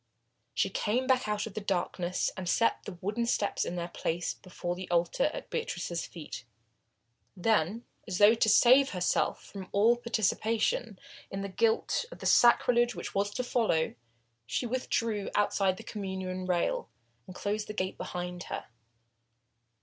She 0.55 0.71
came 0.71 1.05
back 1.05 1.27
out 1.27 1.45
of 1.45 1.53
the 1.53 1.61
darkness 1.61 2.31
and 2.35 2.49
set 2.49 2.85
the 2.85 2.97
wooden 3.01 3.27
steps 3.27 3.63
in 3.65 3.75
their 3.75 3.87
place 3.89 4.33
before 4.33 4.73
the 4.75 4.89
altar 4.89 5.25
at 5.31 5.51
Beatrice's 5.51 6.07
feet. 6.07 6.43
Then, 7.37 7.85
as 8.07 8.17
though 8.17 8.33
to 8.33 8.49
save 8.49 8.93
herself 8.97 9.45
from 9.45 9.69
all 9.71 9.95
participation 9.95 10.97
in 11.29 11.41
the 11.43 11.49
guilt 11.49 12.05
of 12.11 12.17
the 12.17 12.25
sacrilege 12.25 12.95
which 12.95 13.13
was 13.13 13.29
to 13.35 13.43
follow, 13.43 13.93
she 14.47 14.65
withdrew 14.65 15.29
outside 15.35 15.77
the 15.77 15.83
Communion 15.83 16.47
rail, 16.47 16.89
and 17.27 17.35
closed 17.35 17.67
the 17.67 17.73
gate 17.73 17.99
behind 17.99 18.45
her. 18.45 18.69